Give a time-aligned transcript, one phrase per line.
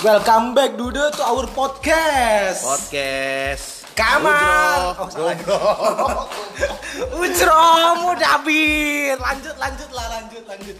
[0.00, 2.64] Welcome back Dude to our podcast.
[2.64, 3.84] Podcast.
[3.92, 4.96] Kamal.
[4.96, 5.60] Ujro.
[5.60, 6.24] Oh.
[7.20, 7.60] Ujro
[8.08, 9.20] Mudabir.
[9.20, 10.76] Lanjut lanjut lah lanjut lanjut.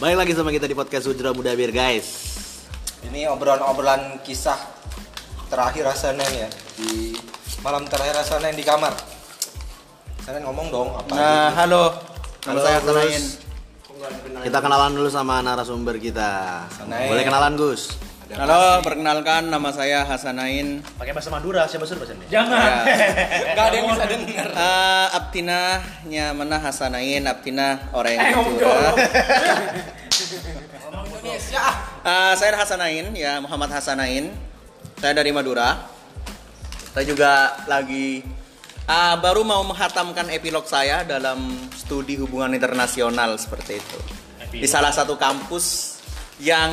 [0.00, 2.40] Balik lagi sama kita di podcast Ujra Mudabir guys.
[3.04, 4.56] Ini obrolan-obrolan kisah
[5.52, 6.48] terakhir Hasanen ya
[6.80, 7.12] di
[7.60, 8.96] malam terakhir Hasanen di kamar.
[10.24, 11.12] Hasanen ngomong dong apa?
[11.12, 11.92] Nah, halo.
[12.48, 12.78] Nama Halo, saya.
[12.80, 13.43] Tanain.
[14.44, 16.64] Kita kenalan dulu sama narasumber kita.
[16.68, 17.08] Sanain.
[17.08, 17.96] Boleh kenalan Gus?
[18.34, 20.80] Halo, perkenalkan nama saya Hasanain.
[20.96, 22.16] Pakai bahasa Madura, siapa suruh bahasa?
[22.32, 22.82] Jangan.
[23.56, 24.48] Gak ada yang bisa denger.
[24.48, 25.60] Eh, Abtina
[26.08, 28.92] nya mana Hasanain, Abtina orang yang curah.
[30.92, 31.64] Ngomong Indonesia.
[32.04, 34.28] Eh, saya Hasanain, ya Muhammad Hasanain.
[35.00, 35.88] Saya dari Madura.
[36.92, 38.20] Saya juga lagi
[38.88, 43.98] ah, baru mau menghatamkan epilog saya dalam studi hubungan internasional seperti itu.
[44.54, 45.98] Di salah satu kampus
[46.38, 46.70] yang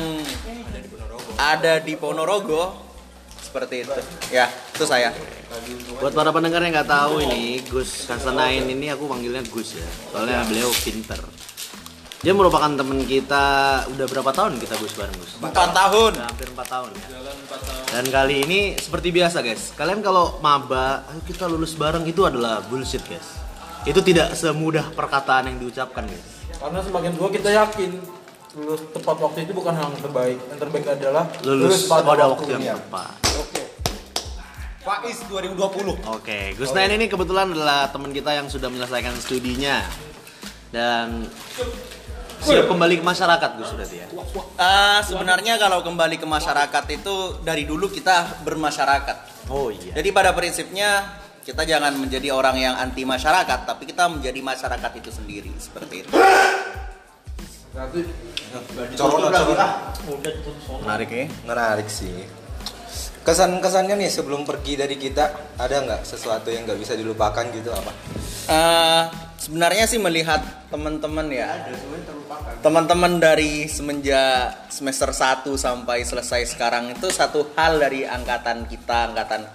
[1.38, 2.78] ada di Ponorogo
[3.42, 4.00] seperti itu.
[4.32, 5.12] Ya, itu saya.
[6.00, 9.86] Buat para pendengar yang nggak tahu ini, Gus Hasanain ini aku panggilnya Gus ya.
[10.08, 11.20] Soalnya beliau pinter.
[12.22, 13.46] Dia merupakan teman kita
[13.90, 15.42] udah berapa tahun kita Gus bareng Gus?
[15.42, 16.14] Empat tahun.
[16.14, 17.06] Udah hampir 4 tahun ya.
[17.90, 22.62] Dan kali ini seperti biasa guys, kalian kalau maba, ayo kita lulus bareng itu adalah
[22.70, 23.42] bullshit guys.
[23.82, 26.46] Itu tidak semudah perkataan yang diucapkan guys.
[26.62, 27.90] Karena semakin tua kita yakin
[28.54, 30.38] lulus tepat waktu itu bukan hal yang terbaik.
[30.46, 32.74] Yang terbaik adalah Lulus, pada, waktu yang waktunya.
[32.78, 33.14] tepat.
[33.34, 33.62] Oke.
[34.86, 35.98] Faiz 2020.
[36.06, 39.82] Oke, Gus Nain ini kebetulan adalah teman kita yang sudah menyelesaikan studinya
[40.70, 41.26] dan
[42.42, 44.06] siap kembali ke masyarakat Gus berarti ya.
[44.58, 49.48] Eh, sebenarnya kalau kembali ke masyarakat itu dari dulu kita bermasyarakat.
[49.50, 49.94] Oh iya.
[49.94, 55.10] Jadi pada prinsipnya kita jangan menjadi orang yang anti masyarakat, tapi kita menjadi masyarakat itu
[55.10, 56.10] sendiri seperti itu.
[58.94, 59.66] Corona corona.
[60.82, 61.26] Menarik ya?
[61.46, 62.42] Menarik sih.
[63.22, 67.92] Kesan-kesannya nih sebelum pergi dari kita ada nggak sesuatu yang nggak bisa dilupakan gitu apa?
[68.50, 69.02] Eh,
[69.42, 70.38] sebenarnya sih melihat
[70.70, 71.66] teman-teman ya,
[72.62, 79.50] teman-teman dari semenjak semester 1 sampai selesai sekarang itu satu hal dari angkatan kita, angkatan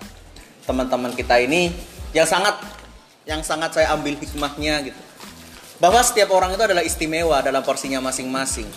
[0.68, 1.72] teman-teman kita ini
[2.12, 2.60] yang sangat
[3.24, 5.00] yang sangat saya ambil hikmahnya gitu.
[5.80, 8.68] Bahwa setiap orang itu adalah istimewa dalam porsinya masing-masing.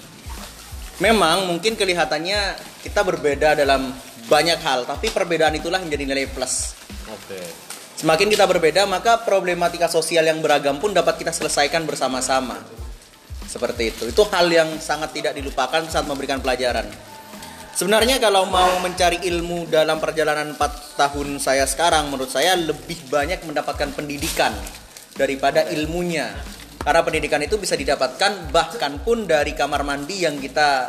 [1.03, 3.91] Memang mungkin kelihatannya kita berbeda dalam
[4.31, 6.77] banyak hal, tapi perbedaan itulah menjadi nilai plus.
[7.11, 7.70] Oke.
[8.01, 12.57] Semakin kita berbeda, maka problematika sosial yang beragam pun dapat kita selesaikan bersama-sama.
[13.45, 14.09] Seperti itu.
[14.09, 16.89] Itu hal yang sangat tidak dilupakan saat memberikan pelajaran.
[17.77, 23.45] Sebenarnya kalau mau mencari ilmu dalam perjalanan 4 tahun saya sekarang, menurut saya lebih banyak
[23.45, 24.57] mendapatkan pendidikan
[25.13, 26.33] daripada ilmunya.
[26.81, 30.89] Karena pendidikan itu bisa didapatkan bahkan pun dari kamar mandi yang kita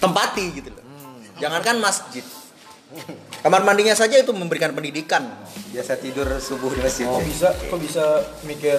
[0.00, 0.84] tempati gitu loh.
[1.44, 2.24] Jangankan masjid.
[3.46, 5.22] Kamar mandinya saja itu memberikan pendidikan.
[5.70, 7.06] Biasa tidur subuh di masjid.
[7.06, 8.04] Kok bisa kok bisa
[8.42, 8.74] mikir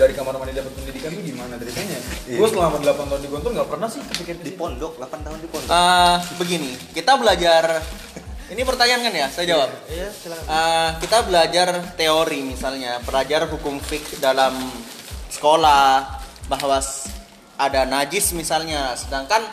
[0.00, 2.00] dari kamar mandi dapat pendidikan itu gimana ceritanya?
[2.24, 5.48] Gue selama 8 tahun di Gontor nggak pernah sih kepikir Di pondok 8 tahun di
[5.52, 5.68] pondok.
[5.68, 7.84] Eh, begini, kita belajar.
[8.48, 9.28] Ini pertanyaan kan ya?
[9.28, 9.70] Saya jawab.
[9.92, 10.44] Iya, silakan.
[10.56, 11.68] Eh, kita belajar
[12.00, 14.56] teori misalnya, belajar hukum fik dalam
[15.28, 16.16] sekolah
[16.48, 16.80] bahwa
[17.60, 19.44] ada najis misalnya, sedangkan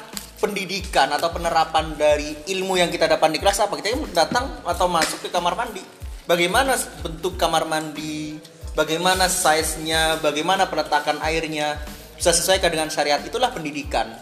[0.46, 3.82] pendidikan atau penerapan dari ilmu yang kita dapat di kelas apa?
[3.82, 5.82] Kita datang atau masuk ke kamar mandi.
[6.30, 8.38] Bagaimana bentuk kamar mandi?
[8.78, 10.22] Bagaimana size-nya?
[10.22, 11.82] Bagaimana peletakan airnya?
[12.14, 13.18] Bisa sesuaikan dengan syariat.
[13.26, 14.14] Itulah pendidikan.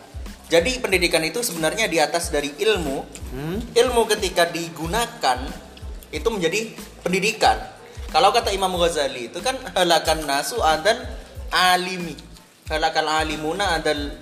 [0.47, 3.03] Jadi pendidikan itu sebenarnya di atas dari ilmu.
[3.75, 5.44] Ilmu ketika digunakan
[6.13, 6.72] itu menjadi
[7.03, 7.59] pendidikan.
[8.13, 11.01] Kalau kata Imam Ghazali itu kan halakan nasu adal
[11.50, 12.13] alimi.
[12.69, 14.13] Halakal alimuna adal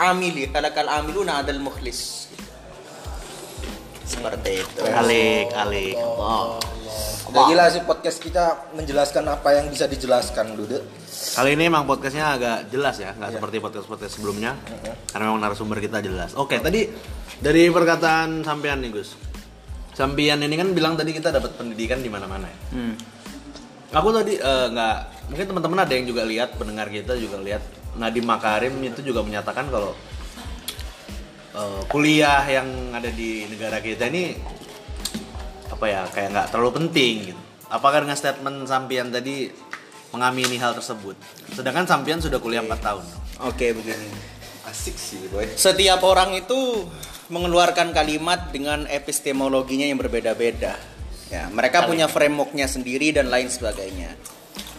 [0.00, 2.32] amili, halakal amiluna adal mukhlis.
[4.08, 4.80] Seperti itu.
[4.88, 5.94] Alik, alik.
[6.00, 6.56] Oh.
[7.30, 10.82] Udah gila sih podcast kita menjelaskan apa yang bisa dijelaskan, Dude.
[11.10, 14.58] Kali ini emang podcastnya agak jelas ya, nggak seperti podcast-podcast sebelumnya.
[15.14, 16.34] Karena memang narasumber kita jelas.
[16.34, 16.90] Oke, tadi
[17.38, 19.14] dari perkataan sampean nih Gus.
[19.94, 22.58] Sampean ini kan bilang tadi kita dapat pendidikan di mana-mana ya.
[22.74, 22.94] Hmm.
[23.94, 24.96] Aku tadi eh, nggak,
[25.30, 27.62] mungkin teman-teman ada yang juga lihat, pendengar kita juga lihat.
[27.98, 29.96] Nadiem Makarim itu juga menyatakan kalau
[31.56, 34.36] eh, kuliah yang ada di negara kita ini
[35.70, 37.42] apa ya kayak nggak terlalu penting gitu.
[37.70, 39.46] Apakah dengan statement Sampian tadi
[40.10, 41.14] mengamini hal tersebut?
[41.54, 43.04] Sedangkan Sampian sudah kuliah 4 tahun.
[43.46, 44.10] Oke, begini.
[44.66, 45.46] Asik sih, boy.
[45.54, 46.84] Setiap orang itu
[47.30, 50.76] mengeluarkan kalimat dengan epistemologinya yang berbeda-beda.
[51.30, 54.18] Ya, mereka punya frameworknya sendiri dan lain sebagainya.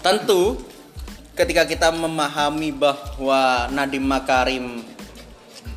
[0.04, 0.60] Tentu,
[1.42, 4.86] ketika kita memahami bahwa Nadiem Makarim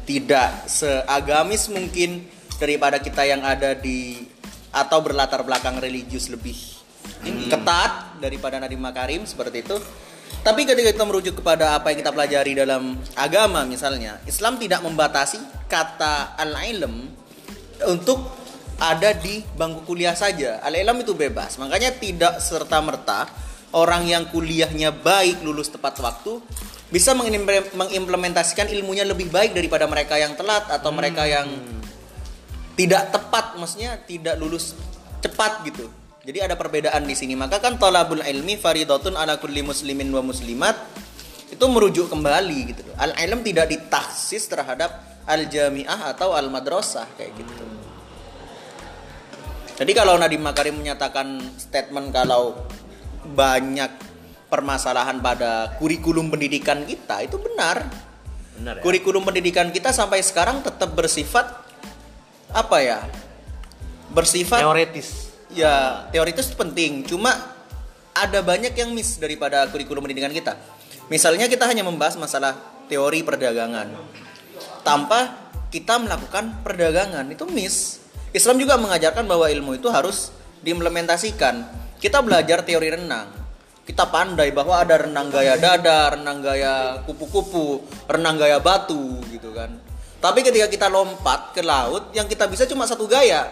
[0.04, 2.28] tidak seagamis mungkin
[2.60, 4.28] daripada kita yang ada di
[4.68, 6.52] atau berlatar belakang religius lebih
[7.48, 9.80] ketat daripada Nadiem Makarim seperti itu.
[10.44, 15.40] Tapi ketika kita merujuk kepada apa yang kita pelajari dalam agama misalnya, Islam tidak membatasi
[15.64, 17.08] kata al-ilm
[17.88, 18.20] untuk
[18.76, 20.60] ada di bangku kuliah saja.
[20.60, 21.56] Al-ilm itu bebas.
[21.56, 23.43] Makanya tidak serta-merta
[23.74, 26.38] orang yang kuliahnya baik lulus tepat waktu
[26.94, 27.10] bisa
[27.74, 31.50] mengimplementasikan ilmunya lebih baik daripada mereka yang telat atau mereka yang
[32.78, 34.78] tidak tepat maksudnya tidak lulus
[35.18, 35.90] cepat gitu.
[36.24, 37.36] Jadi ada perbedaan di sini.
[37.36, 40.78] Maka kan talabul ilmi faridatun ala kulli muslimin wa muslimat
[41.50, 42.96] itu merujuk kembali gitu loh.
[42.96, 47.64] Al ilm tidak ditaksis terhadap al jamiah atau al madrasah kayak gitu.
[49.74, 52.54] Jadi kalau Nadiem Makarim menyatakan statement kalau
[53.32, 53.90] banyak
[54.52, 57.88] permasalahan pada kurikulum pendidikan kita itu benar.
[58.54, 58.82] Benar ya?
[58.84, 61.50] Kurikulum pendidikan kita sampai sekarang tetap bersifat
[62.54, 63.02] apa ya?
[64.14, 65.34] Bersifat Teoritis.
[65.50, 67.02] ya teoritis penting.
[67.02, 67.34] Cuma
[68.14, 70.54] ada banyak yang miss daripada kurikulum pendidikan kita.
[71.10, 72.54] Misalnya kita hanya membahas masalah
[72.86, 73.90] teori perdagangan
[74.86, 77.98] tanpa kita melakukan perdagangan itu miss.
[78.30, 80.30] Islam juga mengajarkan bahwa ilmu itu harus
[80.62, 81.83] diimplementasikan.
[82.04, 83.32] Kita belajar teori renang.
[83.80, 89.72] Kita pandai bahwa ada renang gaya dada, renang gaya kupu-kupu, renang gaya batu gitu kan.
[90.20, 93.48] Tapi ketika kita lompat ke laut, yang kita bisa cuma satu gaya.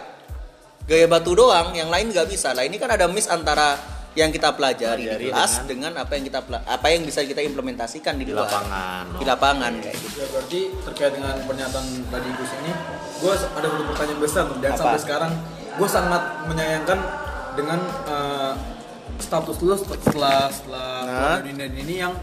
[0.85, 2.53] Gaya batu doang, yang lain nggak bisa.
[2.53, 3.73] Lah ini kan ada miss antara
[4.13, 8.21] yang kita pelajari, Pelajari di kelas dengan, apa yang kita apa yang bisa kita implementasikan
[8.21, 8.45] di, Di luar.
[8.45, 10.17] lapangan, Di lapangan kayak gitu.
[10.21, 12.71] Ya berarti terkait dengan pernyataan tadi Gus ini,
[13.17, 14.77] gue ada satu pertanyaan besar dan Apa?
[14.77, 15.31] sampai sekarang
[15.73, 16.99] gue sangat menyayangkan
[17.53, 18.53] dengan eh,
[19.17, 21.37] status lu setelah setelah Nah.
[21.39, 22.13] dunia ini yang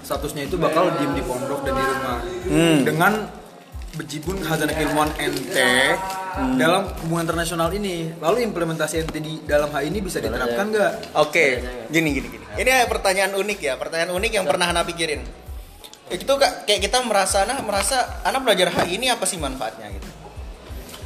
[0.00, 2.18] statusnya itu bakal diem di pondok dan di rumah
[2.48, 2.78] Hmm.
[2.82, 3.12] dengan
[3.94, 5.98] bejibun khazanah keilmuan ente
[6.38, 6.54] Hmm.
[6.54, 11.60] dalam hubungan internasional ini lalu implementasi ente di dalam hal ini bisa diterapkan nggak Oke,
[11.90, 12.44] gini gini gini.
[12.56, 15.22] Ini pertanyaan unik ya, pertanyaan unik yang pernah Hana pikirin.
[16.08, 20.07] Itu kayak kita merasa, nah merasa, anak belajar HI ini apa sih manfaatnya gitu.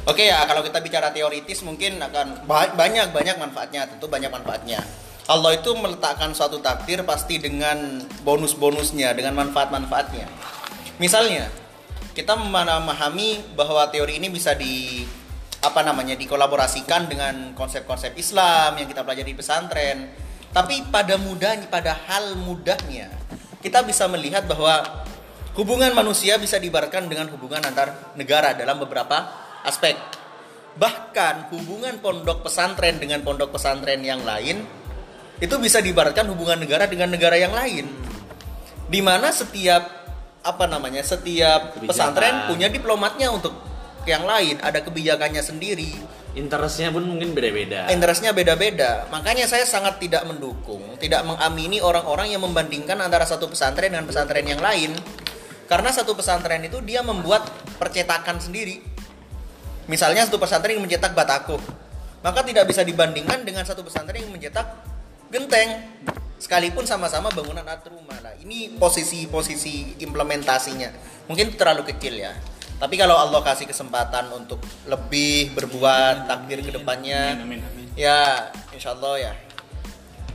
[0.03, 4.83] Oke ya, kalau kita bicara teoritis mungkin akan ba- banyak banyak manfaatnya, tentu banyak manfaatnya.
[5.31, 10.27] Allah itu meletakkan suatu takdir pasti dengan bonus-bonusnya, dengan manfaat-manfaatnya.
[10.99, 11.47] Misalnya,
[12.11, 15.07] kita memahami bahwa teori ini bisa di
[15.63, 20.11] apa namanya dikolaborasikan dengan konsep-konsep Islam yang kita pelajari di pesantren.
[20.51, 23.07] Tapi pada mudahnya, pada hal mudahnya,
[23.63, 25.07] kita bisa melihat bahwa
[25.55, 29.95] hubungan manusia bisa diibaratkan dengan hubungan antar negara dalam beberapa aspek.
[30.73, 34.65] Bahkan hubungan pondok pesantren dengan pondok pesantren yang lain
[35.41, 37.89] itu bisa diibaratkan hubungan negara dengan negara yang lain.
[38.87, 39.83] Di mana setiap
[40.43, 41.01] apa namanya?
[41.01, 41.89] Setiap Kebijakan.
[41.89, 43.53] pesantren punya diplomatnya untuk
[44.03, 45.95] yang lain, ada kebijakannya sendiri.
[46.33, 47.87] Interestnya pun mungkin beda-beda.
[47.93, 49.05] Interestnya beda-beda.
[49.13, 54.43] Makanya saya sangat tidak mendukung, tidak mengamini orang-orang yang membandingkan antara satu pesantren dengan pesantren
[54.43, 54.97] yang lain.
[55.69, 58.92] Karena satu pesantren itu dia membuat percetakan sendiri.
[59.87, 61.59] Misalnya satu pesantren yang mencetak batako,
[62.23, 64.63] maka tidak bisa dibandingkan dengan satu pesantren yang mencetak
[65.27, 65.83] genteng.
[66.39, 68.19] Sekalipun sama-sama bangunan atau rumah.
[68.19, 70.91] Nah, ini posisi-posisi implementasinya.
[71.31, 72.35] Mungkin terlalu kecil ya.
[72.83, 74.59] Tapi kalau Allah kasih kesempatan untuk
[74.91, 77.87] lebih berbuat takdir ke depannya, Amin, amin.
[77.95, 79.33] ya insya Allah ya.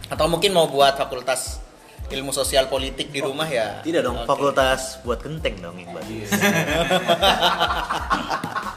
[0.09, 1.61] Atau mungkin mau buat fakultas
[2.09, 3.85] ilmu sosial politik di rumah ya.
[3.85, 4.29] Tidak dong, Oke.
[4.29, 6.03] fakultas buat genteng dong Iqbal.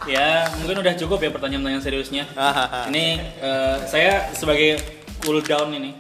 [0.10, 2.26] Ya, mungkin udah cukup ya pertanyaan-pertanyaan seriusnya.
[2.90, 3.06] Ini
[3.38, 4.82] eh, saya sebagai
[5.22, 5.94] cool down ini.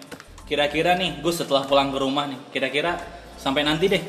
[0.50, 2.98] Kira-kira nih, Gus setelah pulang ke rumah nih, kira-kira
[3.38, 4.04] sampai nanti deh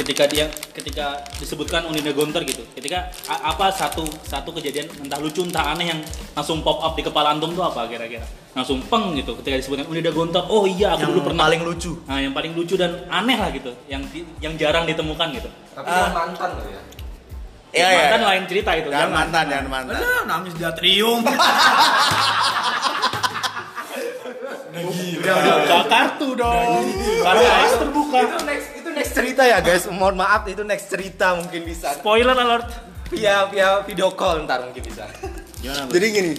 [0.00, 2.64] ketika dia ketika disebutkan Unida Gontor gitu.
[2.72, 6.00] Ketika a- apa satu satu kejadian entah lucu entah aneh yang
[6.32, 8.24] langsung pop up di kepala antum tuh apa kira-kira?
[8.56, 10.48] Langsung peng gitu ketika disebutkan Unida Gontor.
[10.48, 11.92] Oh iya, aku Yang dulu pernah paling lucu.
[12.08, 14.02] Nah, yang paling lucu dan aneh lah gitu, yang
[14.40, 15.48] yang jarang ditemukan gitu.
[15.76, 16.80] Tapi yang mantan loh ya.
[17.70, 17.98] Iya, iya.
[18.10, 18.88] mantan lain cerita itu.
[18.90, 19.94] Jangan mantan, jangan mantan.
[20.26, 21.20] Namanya sudah trium
[24.70, 26.84] Buka kartu dong.
[27.22, 28.18] Kartu terbuka.
[28.22, 29.88] Itu next next cerita ya guys.
[29.88, 31.96] Mohon maaf itu next cerita mungkin bisa.
[31.96, 32.68] Spoiler alert.
[33.10, 35.08] Via via video call ntar mungkin bisa.
[35.64, 36.32] Jadi gini,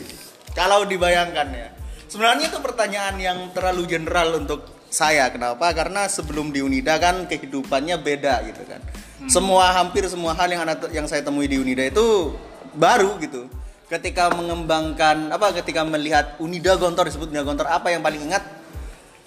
[0.55, 1.67] kalau dibayangkan ya,
[2.07, 5.27] sebenarnya itu pertanyaan yang terlalu general untuk saya.
[5.33, 5.67] Kenapa?
[5.75, 8.79] Karena sebelum di Unida kan kehidupannya beda gitu kan.
[9.27, 12.39] Semua hampir semua hal yang anak yang saya temui di Unida itu
[12.71, 13.51] baru gitu.
[13.91, 15.51] Ketika mengembangkan apa?
[15.51, 18.47] Ketika melihat Unida Gontor disebut Unida Gontor apa yang paling ingat?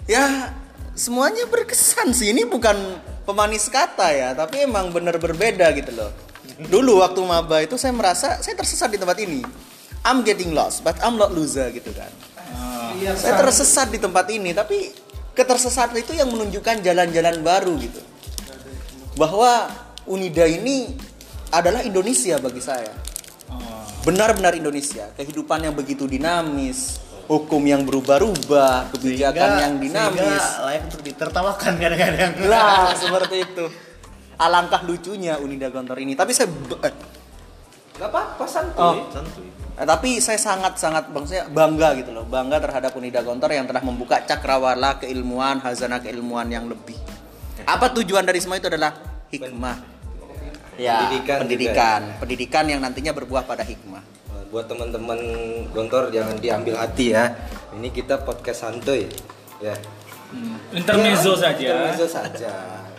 [0.09, 0.49] Ya
[0.95, 2.31] semuanya berkesan sih.
[2.31, 2.73] Ini bukan
[3.27, 6.11] pemanis kata ya, tapi emang benar berbeda gitu loh.
[6.55, 9.43] Dulu waktu maba itu saya merasa saya tersesat di tempat ini.
[10.07, 12.09] I'm getting lost, but I'm not loser gitu kan.
[13.19, 14.93] Saya tersesat di tempat ini, tapi
[15.35, 17.99] ketersesatan itu yang menunjukkan jalan-jalan baru gitu.
[19.19, 19.67] Bahwa
[20.07, 20.95] Unida ini
[21.51, 22.93] adalah Indonesia bagi saya.
[24.05, 25.09] Benar-benar Indonesia.
[25.17, 30.45] Kehidupan yang begitu dinamis, hukum yang berubah-ubah, kebijakan yang dinamis.
[30.61, 32.31] layak untuk ditertawakan kadang-kadang.
[32.51, 33.65] Lah, seperti itu.
[34.35, 36.13] Alangkah lucunya Unida Gontor ini.
[36.13, 36.51] Tapi saya
[36.85, 36.93] eh,
[37.95, 38.99] Gak apa-apa santuy.
[38.99, 39.07] Oh.
[39.07, 39.47] Santuy.
[39.75, 44.23] Eh, tapi saya sangat-sangat maksudnya bangga gitu loh, bangga terhadap Unida Gontor yang telah membuka
[44.23, 46.95] cakrawala keilmuan, hazanah keilmuan yang lebih.
[47.67, 48.95] Apa tujuan dari semua itu adalah
[49.31, 49.95] hikmah.
[50.75, 54.14] Ya, Pendidikan pendidikan, pendidikan, yang nantinya berbuah pada hikmah.
[54.55, 55.19] Nah, Buat teman-teman
[55.75, 57.35] gontor jangan diambil hati ya.
[57.75, 59.03] Ini kita podcast santuy.
[59.59, 59.75] Ya.
[60.71, 61.67] Intermezzo Ya, saja.
[61.75, 62.51] Intermezzo saja.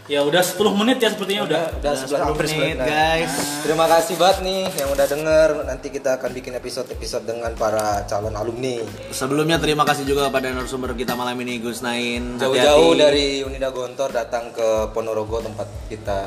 [0.05, 1.63] Ya udah 10 menit ya sepertinya udah.
[1.81, 3.33] Udah 10 menit, guys.
[3.65, 5.49] Terima kasih banget nih yang udah denger.
[5.65, 8.85] Nanti kita akan bikin episode-episode dengan para calon alumni.
[9.09, 12.37] Sebelumnya terima kasih juga kepada narasumber kita malam ini Gus Nain.
[12.37, 16.21] Jauh-jauh dari Unida Gontor datang ke Ponorogo tempat kita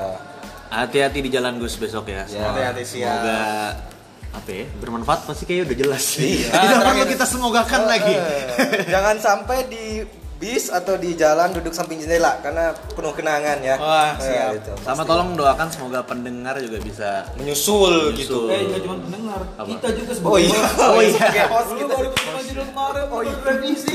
[0.74, 2.26] Hati-hati di jalan Gus besok ya.
[2.26, 2.50] Ya.
[2.50, 3.06] Hati-hati, siap.
[3.06, 3.89] Semoga
[4.32, 6.42] apa ya bermanfaat pasti kayaknya udah jelas sih.
[6.42, 6.50] Iya.
[6.56, 8.14] Tidak Ah, perlu kita semogakan lagi.
[8.14, 9.86] Eh, Jangan sampai di
[10.40, 13.76] bis atau di jalan duduk samping jendela karena penuh kenangan ya.
[13.76, 14.52] Wah, Eh, siap.
[14.56, 14.72] itu.
[14.80, 18.16] Sama tolong doakan semoga pendengar juga bisa menyusul Menyusul.
[18.16, 18.40] gitu.
[18.48, 19.68] Eh, nggak cuma pendengar, Apa?
[19.68, 20.62] kita juga sebagai Oh iya.
[20.88, 21.28] Oh iya.
[21.28, 21.46] Kita.
[21.90, 23.36] baru ketemu judul kemarin, Oh iya.
[23.44, 23.94] revisi.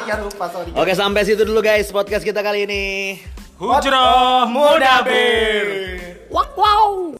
[0.00, 0.70] Iya lupa sorry.
[0.72, 2.84] Oke sampai situ dulu guys podcast kita kali ini.
[3.54, 5.66] Hujrah Mudabir.
[6.26, 7.14] Wow, wow.